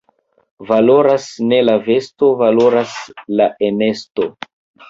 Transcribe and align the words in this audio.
Valoras 0.69 1.27
ne 1.51 1.59
la 1.69 1.75
vesto, 1.89 2.31
valoras 2.41 2.97
la 3.37 3.51
enesto. 3.69 4.29